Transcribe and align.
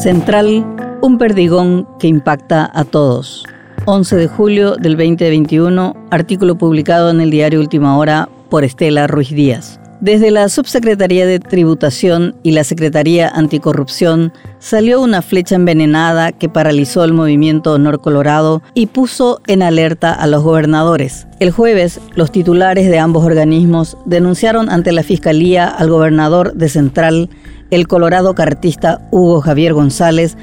Central, 0.00 0.64
un 1.02 1.18
perdigón 1.18 1.86
que 1.98 2.06
impacta 2.06 2.70
a 2.72 2.84
todos. 2.84 3.44
11 3.84 4.16
de 4.16 4.28
julio 4.28 4.76
del 4.76 4.96
2021, 4.96 5.94
artículo 6.10 6.56
publicado 6.56 7.10
en 7.10 7.20
el 7.20 7.30
diario 7.30 7.60
Última 7.60 7.98
Hora 7.98 8.30
por 8.48 8.64
Estela 8.64 9.06
Ruiz 9.08 9.28
Díaz. 9.28 9.78
Desde 10.00 10.30
la 10.30 10.48
Subsecretaría 10.48 11.26
de 11.26 11.38
Tributación 11.38 12.34
y 12.42 12.52
la 12.52 12.64
Secretaría 12.64 13.28
Anticorrupción 13.28 14.32
salió 14.58 15.02
una 15.02 15.20
flecha 15.20 15.56
envenenada 15.56 16.32
que 16.32 16.48
paralizó 16.48 17.04
el 17.04 17.12
movimiento 17.12 17.74
Honor 17.74 18.00
Colorado 18.00 18.62
y 18.72 18.86
puso 18.86 19.42
en 19.46 19.62
alerta 19.62 20.14
a 20.14 20.26
los 20.26 20.42
gobernadores. 20.42 21.26
El 21.40 21.50
jueves, 21.50 22.00
los 22.14 22.32
titulares 22.32 22.88
de 22.88 22.98
ambos 22.98 23.26
organismos 23.26 23.98
denunciaron 24.06 24.70
ante 24.70 24.92
la 24.92 25.02
Fiscalía 25.02 25.68
al 25.68 25.90
gobernador 25.90 26.54
de 26.54 26.70
Central, 26.70 27.28
el 27.70 27.86
colorado 27.88 28.34
cartista 28.34 29.00
Hugo 29.10 29.40
Javier 29.40 29.74
González, 29.74 30.36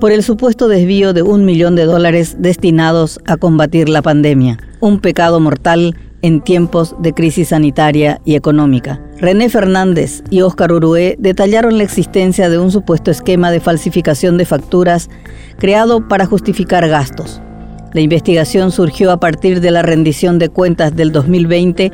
por 0.00 0.12
el 0.12 0.22
supuesto 0.22 0.68
desvío 0.68 1.12
de 1.12 1.22
un 1.22 1.44
millón 1.44 1.76
de 1.76 1.84
dólares 1.84 2.36
destinados 2.38 3.20
a 3.26 3.36
combatir 3.36 3.88
la 3.88 4.02
pandemia, 4.02 4.58
un 4.80 5.00
pecado 5.00 5.40
mortal 5.40 5.96
en 6.22 6.40
tiempos 6.40 6.96
de 7.00 7.12
crisis 7.12 7.48
sanitaria 7.48 8.20
y 8.24 8.34
económica. 8.34 9.00
René 9.18 9.48
Fernández 9.50 10.22
y 10.30 10.40
Óscar 10.40 10.72
Urué 10.72 11.16
detallaron 11.18 11.76
la 11.78 11.84
existencia 11.84 12.48
de 12.48 12.58
un 12.58 12.70
supuesto 12.70 13.10
esquema 13.10 13.50
de 13.50 13.60
falsificación 13.60 14.38
de 14.38 14.46
facturas 14.46 15.10
creado 15.58 16.08
para 16.08 16.26
justificar 16.26 16.88
gastos. 16.88 17.40
La 17.92 18.00
investigación 18.00 18.72
surgió 18.72 19.12
a 19.12 19.20
partir 19.20 19.60
de 19.60 19.70
la 19.70 19.82
rendición 19.82 20.38
de 20.38 20.48
cuentas 20.48 20.96
del 20.96 21.12
2020 21.12 21.92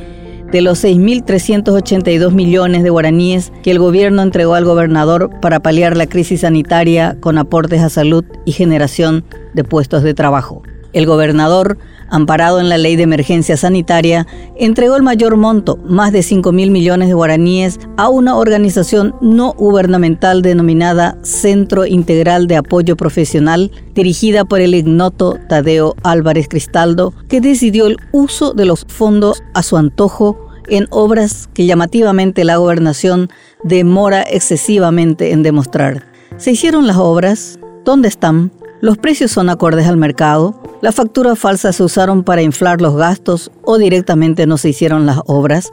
de 0.53 0.61
los 0.61 0.85
6.382 0.85 2.33
millones 2.33 2.83
de 2.83 2.91
guaraníes 2.91 3.53
que 3.63 3.71
el 3.71 3.79
gobierno 3.79 4.23
entregó 4.23 4.55
al 4.55 4.65
gobernador 4.65 5.31
para 5.41 5.61
paliar 5.61 5.97
la 5.97 6.07
crisis 6.07 6.41
sanitaria 6.41 7.17
con 7.21 7.39
aportes 7.39 7.83
a 7.83 7.89
salud 7.89 8.25
y 8.45 8.53
generación 8.53 9.25
de 9.55 9.65
puestos 9.65 10.03
de 10.03 10.15
trabajo. 10.15 10.63
El 10.93 11.07
gobernador 11.07 11.79
amparado 12.11 12.61
en 12.61 12.69
la 12.69 12.77
ley 12.77 12.97
de 12.97 13.05
emergencia 13.05 13.57
sanitaria, 13.57 14.27
entregó 14.57 14.97
el 14.97 15.03
mayor 15.03 15.37
monto, 15.37 15.79
más 15.85 16.13
de 16.13 16.23
5 16.23 16.53
mil 16.53 16.71
millones 16.71 17.09
de 17.09 17.15
guaraníes, 17.15 17.79
a 17.97 18.09
una 18.09 18.37
organización 18.37 19.15
no 19.21 19.55
gubernamental 19.55 20.43
denominada 20.43 21.17
Centro 21.23 21.87
Integral 21.87 22.47
de 22.49 22.57
Apoyo 22.57 22.97
Profesional, 22.97 23.71
dirigida 23.95 24.45
por 24.45 24.61
el 24.61 24.75
ignoto 24.75 25.39
Tadeo 25.49 25.95
Álvarez 26.03 26.49
Cristaldo, 26.49 27.15
que 27.29 27.41
decidió 27.41 27.87
el 27.87 27.97
uso 28.13 28.53
de 28.53 28.67
los 28.67 28.85
fondos 28.89 29.43
a 29.55 29.63
su 29.63 29.77
antojo 29.77 30.49
en 30.69 30.87
obras 30.91 31.49
que 31.55 31.67
llamativamente 31.67 32.45
la 32.45 32.57
gobernación 32.57 33.31
demora 33.65 34.23
excesivamente 34.23 35.33
en 35.33 35.43
demostrar. 35.43 36.07
¿Se 36.37 36.53
hicieron 36.53 36.87
las 36.87 36.97
obras? 36.97 37.59
¿Dónde 37.85 38.09
están? 38.09 38.53
¿Los 38.81 38.97
precios 38.97 39.31
son 39.31 39.51
acordes 39.51 39.87
al 39.87 39.99
mercado? 39.99 40.59
¿Las 40.81 40.95
facturas 40.95 41.39
falsas 41.39 41.77
se 41.77 41.83
usaron 41.83 42.25
para 42.25 42.41
inflar 42.41 42.81
los 42.81 42.97
gastos 42.97 43.51
o 43.63 43.77
directamente 43.77 44.47
no 44.47 44.57
se 44.57 44.71
hicieron 44.71 45.05
las 45.05 45.21
obras? 45.27 45.71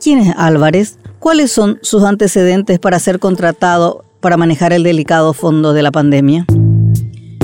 ¿Quién 0.00 0.20
es 0.20 0.34
Álvarez? 0.36 0.98
¿Cuáles 1.18 1.50
son 1.50 1.80
sus 1.82 2.04
antecedentes 2.04 2.78
para 2.78 3.00
ser 3.00 3.18
contratado 3.18 4.04
para 4.20 4.36
manejar 4.36 4.72
el 4.72 4.84
delicado 4.84 5.32
fondo 5.32 5.72
de 5.72 5.82
la 5.82 5.90
pandemia? 5.90 6.46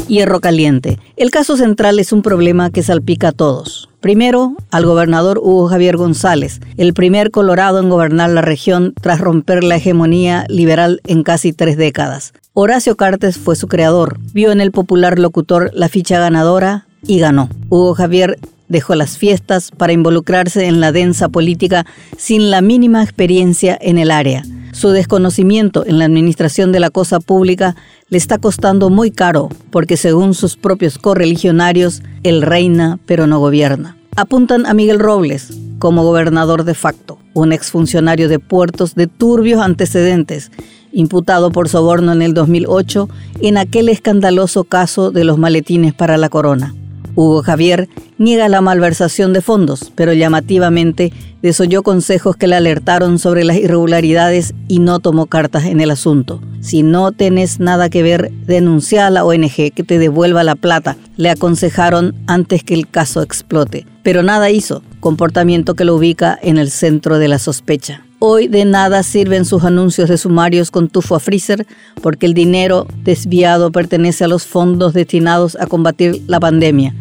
Hierro 0.07 0.41
caliente. 0.41 1.01
El 1.17 1.33
caso 1.33 1.57
central 1.57 1.99
es 1.99 2.13
un 2.13 2.23
problema 2.23 2.71
que 2.71 2.85
salpica 2.85 3.29
a 3.29 3.33
todos. 3.33 3.90
Primero, 4.01 4.55
al 4.71 4.87
gobernador 4.87 5.39
Hugo 5.39 5.69
Javier 5.69 5.99
González, 5.99 6.61
el 6.79 6.95
primer 6.95 7.31
colorado 7.31 7.81
en 7.81 7.91
gobernar 7.91 8.31
la 8.31 8.41
región 8.41 8.95
tras 8.99 9.21
romper 9.21 9.63
la 9.63 9.77
hegemonía 9.77 10.47
liberal 10.49 11.03
en 11.07 11.23
casi 11.23 11.53
tres 11.53 11.77
décadas. 11.77 12.33
Horacio 12.55 12.97
Cartes 12.97 13.37
fue 13.37 13.57
su 13.57 13.69
creador. 13.69 14.19
Vio 14.33 14.53
en 14.53 14.63
el 14.63 14.73
popular 14.73 15.19
locutor 15.19 15.71
la 15.75 15.91
ficha 15.91 16.19
ganadora 16.19 16.87
y 17.07 17.19
ganó. 17.19 17.51
Hugo 17.69 17.95
Javier 17.95 18.39
dejó 18.69 18.95
las 18.95 19.19
fiestas 19.19 19.71
para 19.71 19.93
involucrarse 19.93 20.67
en 20.67 20.81
la 20.81 20.93
densa 20.93 21.29
política 21.29 21.85
sin 22.17 22.51
la 22.51 22.63
mínima 22.63 23.03
experiencia 23.03 23.77
en 23.81 23.99
el 23.99 24.11
área. 24.11 24.45
Su 24.81 24.93
desconocimiento 24.93 25.85
en 25.85 25.99
la 25.99 26.07
administración 26.07 26.73
de 26.73 26.81
la 26.81 26.89
cosa 26.89 27.21
pública 27.21 27.77
le 28.09 28.17
está 28.17 28.39
costando 28.39 28.89
muy 28.89 29.11
caro 29.11 29.51
porque 29.71 29.99
según 29.99 30.33
sus 30.33 30.57
propios 30.57 30.97
correligionarios, 30.97 32.03
él 32.23 32.41
reina 32.41 32.99
pero 33.05 33.27
no 33.27 33.41
gobierna. 33.41 33.99
Apuntan 34.17 34.65
a 34.65 34.73
Miguel 34.73 34.99
Robles 34.99 35.53
como 35.79 36.03
gobernador 36.03 36.65
de 36.65 36.73
facto, 36.73 37.19
un 37.35 37.53
exfuncionario 37.53 38.31
de 38.31 38.39
puertos 38.39 38.95
de 38.95 39.07
turbios 39.07 39.61
antecedentes, 39.61 40.51
imputado 40.93 41.53
por 41.53 41.69
soborno 41.69 42.13
en 42.13 42.23
el 42.23 42.33
2008 42.33 43.07
en 43.43 43.59
aquel 43.59 43.91
escandaloso 43.91 44.65
caso 44.65 45.11
de 45.11 45.25
los 45.25 45.37
maletines 45.37 45.93
para 45.93 46.17
la 46.17 46.31
corona. 46.31 46.75
Hugo 47.15 47.43
Javier 47.43 47.89
niega 48.19 48.49
la 48.49 48.61
malversación 48.61 49.33
de 49.33 49.41
fondos, 49.41 49.93
pero 49.95 50.13
llamativamente 50.13 51.13
desoyó 51.43 51.83
consejos 51.83 52.37
que 52.37 52.47
le 52.47 52.57
alertaron 52.57 53.19
sobre 53.19 53.45
las 53.45 53.57
irregularidades 53.57 54.55
y 54.69 54.79
no 54.79 55.01
tomó 55.01 55.27
cartas 55.27 55.65
en 55.65 55.81
el 55.81 55.91
asunto. 55.91 56.41
Si 56.61 56.83
no 56.83 57.13
tenés 57.13 57.61
nada 57.61 57.89
que 57.89 58.03
ver, 58.03 58.31
denuncia 58.47 59.07
a 59.07 59.11
la 59.11 59.25
ONG 59.25 59.73
que 59.73 59.85
te 59.87 59.99
devuelva 59.99 60.45
la 60.45 60.55
plata, 60.55 60.97
le 61.17 61.31
aconsejaron 61.31 62.15
antes 62.27 62.63
que 62.63 62.75
el 62.75 62.89
caso 62.89 63.23
explote. 63.23 63.87
Pero 64.03 64.23
nada 64.23 64.51
hizo, 64.51 64.83
comportamiento 65.01 65.75
que 65.75 65.85
lo 65.85 65.97
ubica 65.97 66.39
en 66.43 66.59
el 66.59 66.71
centro 66.71 67.19
de 67.19 67.29
la 67.29 67.39
sospecha. 67.39 68.05
Hoy 68.23 68.49
de 68.49 68.67
nada 68.67 69.03
sirven 69.03 69.47
sus 69.47 69.65
anuncios 69.65 70.11
de 70.11 70.19
sumarios 70.19 70.71
con 70.71 70.91
tufo 70.91 71.15
a 71.15 71.21
freezer 71.21 71.67
porque 72.03 72.27
el 72.27 72.35
dinero 72.35 72.87
desviado 73.03 73.73
pertenece 73.73 74.25
a 74.25 74.29
los 74.29 74.45
fondos 74.45 74.93
destinados 74.93 75.57
a 75.59 75.67
combatir 75.67 76.21
la 76.27 76.39
pandemia. 76.39 76.95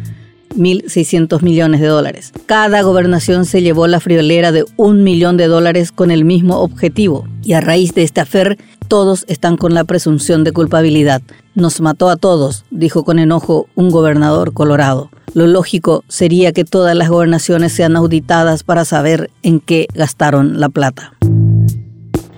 1.600 0.56 1.42
millones 1.42 1.82
de 1.82 1.88
dólares. 1.88 2.32
Cada 2.46 2.80
gobernación 2.80 3.44
se 3.44 3.60
llevó 3.60 3.86
la 3.86 4.00
friolera 4.00 4.50
de 4.50 4.64
un 4.78 5.04
millón 5.04 5.36
de 5.36 5.46
dólares 5.46 5.92
con 5.92 6.10
el 6.10 6.24
mismo 6.24 6.58
objetivo. 6.60 7.28
Y 7.42 7.52
a 7.52 7.60
raíz 7.60 7.92
de 7.92 8.02
este 8.02 8.22
afer, 8.22 8.56
todos 8.88 9.26
están 9.28 9.58
con 9.58 9.74
la 9.74 9.84
presunción 9.84 10.42
de 10.42 10.52
culpabilidad. 10.52 11.20
Nos 11.54 11.82
mató 11.82 12.08
a 12.08 12.16
todos, 12.16 12.64
dijo 12.70 13.04
con 13.04 13.18
enojo 13.18 13.68
un 13.74 13.90
gobernador 13.90 14.54
colorado. 14.54 15.10
Lo 15.32 15.46
lógico 15.46 16.04
sería 16.08 16.52
que 16.52 16.64
todas 16.64 16.96
las 16.96 17.08
gobernaciones 17.08 17.72
sean 17.72 17.96
auditadas 17.96 18.64
para 18.64 18.84
saber 18.84 19.30
en 19.42 19.60
qué 19.60 19.86
gastaron 19.94 20.58
la 20.58 20.68
plata. 20.68 21.14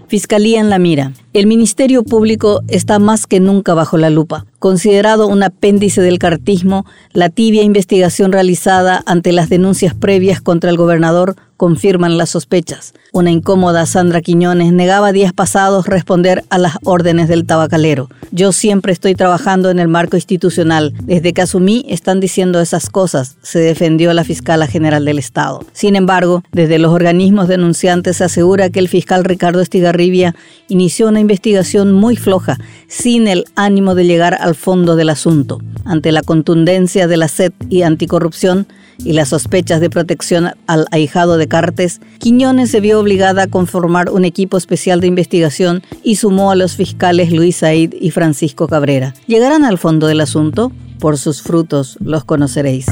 Fiscalía 0.09 0.61
en 0.61 0.69
la 0.69 0.79
mira. 0.79 1.13
El 1.35 1.47
Ministerio 1.47 2.03
Público 2.05 2.61
está 2.69 2.99
más 2.99 3.27
que 3.27 3.41
nunca 3.41 3.73
bajo 3.73 3.97
la 3.97 4.11
lupa. 4.11 4.45
Considerado 4.59 5.27
un 5.29 5.43
apéndice 5.43 6.03
del 6.03 6.19
cartismo, 6.19 6.85
la 7.15 7.31
tibia 7.31 7.63
investigación 7.63 8.33
realizada 8.33 9.03
ante 9.07 9.33
las 9.33 9.49
denuncias 9.49 9.95
previas 9.95 10.43
contra 10.43 10.69
el 10.69 10.77
gobernador 10.77 11.37
confirman 11.63 12.19
las 12.19 12.31
sospechas. 12.31 12.93
Una 13.13 13.31
incómoda 13.31 13.87
Sandra 13.87 14.21
Quiñones 14.21 14.73
negaba 14.73 15.13
días 15.13 15.33
pasados 15.33 15.87
responder 15.87 16.43
a 16.51 16.59
las 16.59 16.73
órdenes 16.83 17.29
del 17.29 17.47
tabacalero. 17.47 18.09
Yo 18.33 18.51
siempre 18.51 18.93
estoy 18.93 19.15
trabajando 19.15 19.71
en 19.71 19.79
el 19.79 19.87
marco 19.87 20.17
institucional. 20.17 20.93
Desde 21.05 21.33
que 21.33 21.43
asumí 21.43 21.85
están 21.89 22.19
diciendo 22.19 22.61
esas 22.61 22.91
cosas, 22.91 23.37
se 23.43 23.61
defendió 23.61 24.13
la 24.13 24.25
fiscala 24.25 24.67
general 24.67 25.05
del 25.05 25.21
Estado. 25.21 25.65
Sin 25.73 25.95
embargo, 25.95 26.43
desde 26.51 26.81
los 26.81 26.93
organismos 26.93 27.47
denunciantes 27.47 28.17
se 28.17 28.25
asegura 28.25 28.71
que 28.71 28.81
el 28.81 28.89
fiscal 28.89 29.25
Ricardo 29.25 29.61
Estigarribia 29.61 30.35
inició 30.69 31.07
una 31.07 31.21
investigación 31.23 31.93
muy 31.93 32.17
floja, 32.17 32.59
sin 32.87 33.27
el 33.27 33.47
ánimo 33.57 33.95
de 33.95 34.05
llegar 34.05 34.37
al 34.41 34.55
fondo 34.55 34.95
del 34.97 35.09
asunto. 35.09 35.59
Ante 35.85 36.13
la 36.13 36.23
contundencia 36.23 37.09
de 37.09 37.17
la 37.17 37.29
SED 37.29 37.53
y 37.71 37.83
anticorrupción, 37.83 38.67
y 38.99 39.13
las 39.13 39.29
sospechas 39.29 39.81
de 39.81 39.91
protección 39.91 40.51
al 40.67 40.87
ahijado 40.91 41.37
de 41.37 41.49
Cartes, 41.49 42.01
Quiñones 42.19 42.71
se 42.71 42.81
vio 42.81 43.01
obligada 43.01 43.45
a 43.45 43.47
conformar 43.47 44.11
un 44.11 44.25
equipo 44.25 44.57
especial 44.57 45.01
de 45.01 45.07
investigación 45.07 45.83
y 46.03 46.17
sumó 46.17 46.51
a 46.51 46.57
los 46.57 46.77
fiscales 46.77 47.33
Luis 47.33 47.57
Said 47.57 47.95
y 48.01 48.11
Francisco 48.11 48.69
Cabrera. 48.69 49.15
¿Llegarán 49.27 49.65
al 49.65 49.79
fondo 49.79 50.07
del 50.07 50.21
asunto? 50.21 50.73
Por 50.99 51.19
sus 51.19 51.43
frutos 51.43 51.97
los 52.01 52.25
conoceréis. 52.25 52.87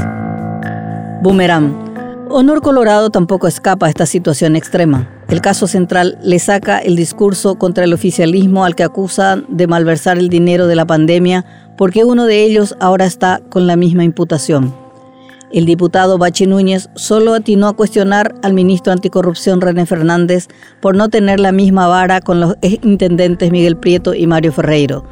Boomerang. 1.23 1.91
Honor 2.29 2.61
Colorado 2.61 3.11
tampoco 3.11 3.49
escapa 3.49 3.87
a 3.87 3.89
esta 3.89 4.07
situación 4.07 4.57
extrema. 4.57 5.20
El 5.31 5.41
caso 5.41 5.69
central 5.69 6.19
le 6.25 6.41
saca 6.41 6.79
el 6.81 6.97
discurso 6.97 7.55
contra 7.55 7.85
el 7.85 7.93
oficialismo 7.93 8.65
al 8.65 8.75
que 8.75 8.83
acusan 8.83 9.47
de 9.49 9.69
malversar 9.69 10.19
el 10.19 10.29
dinero 10.29 10.67
de 10.67 10.75
la 10.75 10.87
pandemia 10.87 11.45
porque 11.79 12.05
uno 12.05 12.27
de 12.27 12.43
ellos 12.43 12.75
ahora 12.81 13.07
está 13.07 13.41
con 13.49 13.69
la 13.69 13.77
misma 13.77 14.03
imputación. 14.03 14.75
El 15.53 15.67
diputado 15.67 16.19
Bachi 16.19 16.47
Núñez 16.47 16.91
solo 16.97 17.35
atinó 17.35 17.69
a 17.69 17.77
cuestionar 17.77 18.35
al 18.43 18.55
ministro 18.55 18.93
anticorrupción 18.93 19.61
René 19.61 19.87
Fernández 19.87 20.49
por 20.81 20.97
no 20.97 21.09
tener 21.09 21.39
la 21.39 21.53
misma 21.53 21.87
vara 21.87 22.21
con 22.21 22.41
los 22.41 22.57
intendentes 22.63 23.53
Miguel 23.53 23.77
Prieto 23.77 24.15
y 24.15 24.27
Mario 24.27 24.53
Ferreiro. 24.53 25.05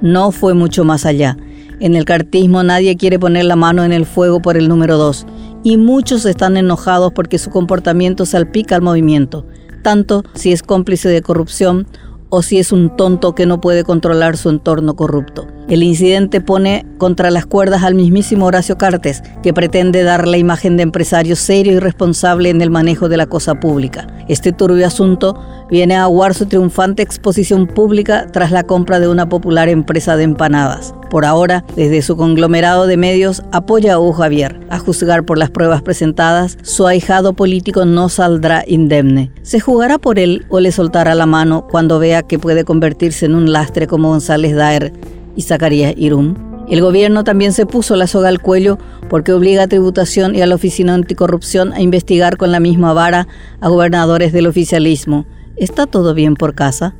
No 0.00 0.32
fue 0.32 0.52
mucho 0.52 0.84
más 0.84 1.06
allá. 1.06 1.36
En 1.78 1.94
el 1.94 2.04
cartismo 2.04 2.64
nadie 2.64 2.96
quiere 2.96 3.20
poner 3.20 3.44
la 3.44 3.56
mano 3.56 3.84
en 3.84 3.92
el 3.92 4.04
fuego 4.04 4.42
por 4.42 4.56
el 4.56 4.68
número 4.68 4.98
dos 4.98 5.26
y 5.62 5.76
muchos 5.76 6.24
están 6.24 6.56
enojados 6.56 7.12
porque 7.12 7.38
su 7.38 7.50
comportamiento 7.50 8.26
salpica 8.26 8.76
al 8.76 8.82
movimiento, 8.82 9.46
tanto 9.82 10.24
si 10.34 10.52
es 10.52 10.62
cómplice 10.62 11.08
de 11.08 11.22
corrupción 11.22 11.86
o 12.28 12.42
si 12.42 12.58
es 12.58 12.72
un 12.72 12.96
tonto 12.96 13.34
que 13.34 13.46
no 13.46 13.60
puede 13.60 13.84
controlar 13.84 14.36
su 14.36 14.50
entorno 14.50 14.94
corrupto. 14.94 15.46
El 15.68 15.82
incidente 15.82 16.40
pone 16.40 16.84
contra 16.98 17.30
las 17.30 17.46
cuerdas 17.46 17.84
al 17.84 17.94
mismísimo 17.94 18.46
Horacio 18.46 18.76
Cartes, 18.76 19.22
que 19.42 19.54
pretende 19.54 20.02
dar 20.02 20.26
la 20.26 20.36
imagen 20.36 20.76
de 20.76 20.82
empresario 20.82 21.36
serio 21.36 21.74
y 21.74 21.78
responsable 21.78 22.50
en 22.50 22.60
el 22.60 22.70
manejo 22.70 23.08
de 23.08 23.16
la 23.16 23.26
cosa 23.26 23.54
pública. 23.54 24.06
Este 24.28 24.52
turbio 24.52 24.86
asunto 24.86 25.40
viene 25.70 25.94
a 25.94 26.02
aguar 26.02 26.34
su 26.34 26.46
triunfante 26.46 27.02
exposición 27.02 27.66
pública 27.66 28.26
tras 28.32 28.50
la 28.50 28.64
compra 28.64 28.98
de 28.98 29.08
una 29.08 29.28
popular 29.28 29.68
empresa 29.68 30.16
de 30.16 30.24
empanadas. 30.24 30.94
Por 31.08 31.24
ahora, 31.24 31.64
desde 31.76 32.02
su 32.02 32.16
conglomerado 32.16 32.86
de 32.86 32.96
medios, 32.96 33.42
apoya 33.52 33.94
a 33.94 33.98
Hugo 33.98 34.12
Javier. 34.12 34.60
A 34.70 34.78
juzgar 34.78 35.24
por 35.24 35.38
las 35.38 35.50
pruebas 35.50 35.82
presentadas, 35.82 36.58
su 36.62 36.86
ahijado 36.86 37.32
político 37.32 37.84
no 37.84 38.08
saldrá 38.08 38.64
indemne. 38.66 39.32
¿Se 39.42 39.60
jugará 39.60 39.98
por 39.98 40.18
él 40.18 40.46
o 40.48 40.60
le 40.60 40.72
soltará 40.72 41.14
la 41.14 41.26
mano 41.26 41.66
cuando 41.68 41.98
vea 41.98 42.22
que 42.22 42.38
puede 42.38 42.64
convertirse 42.64 43.26
en 43.26 43.34
un 43.34 43.52
lastre 43.52 43.86
como 43.86 44.08
González 44.08 44.54
Daer 44.54 44.92
y 45.36 45.42
Zacarías 45.42 45.94
Irum? 45.96 46.34
El 46.68 46.80
gobierno 46.82 47.24
también 47.24 47.52
se 47.52 47.66
puso 47.66 47.96
la 47.96 48.06
soga 48.06 48.28
al 48.28 48.40
cuello 48.40 48.78
porque 49.08 49.32
obliga 49.32 49.64
a 49.64 49.68
Tributación 49.68 50.36
y 50.36 50.42
a 50.42 50.46
la 50.46 50.54
Oficina 50.54 50.94
Anticorrupción 50.94 51.72
a 51.72 51.80
investigar 51.80 52.36
con 52.36 52.52
la 52.52 52.60
misma 52.60 52.92
vara 52.92 53.26
a 53.60 53.68
gobernadores 53.68 54.32
del 54.32 54.46
oficialismo. 54.46 55.26
¿Está 55.56 55.86
todo 55.86 56.14
bien 56.14 56.34
por 56.34 56.54
casa? 56.54 56.94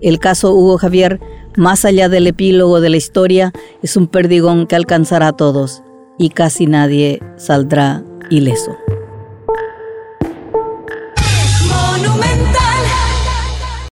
El 0.00 0.18
caso 0.18 0.52
Hugo 0.52 0.78
Javier 0.78 1.20
más 1.56 1.84
allá 1.84 2.08
del 2.08 2.26
epílogo 2.26 2.80
de 2.80 2.90
la 2.90 2.96
historia, 2.96 3.52
es 3.82 3.96
un 3.96 4.06
perdigón 4.06 4.66
que 4.66 4.76
alcanzará 4.76 5.28
a 5.28 5.32
todos 5.36 5.82
y 6.18 6.30
casi 6.30 6.66
nadie 6.66 7.20
saldrá 7.36 8.02
ileso. 8.30 8.76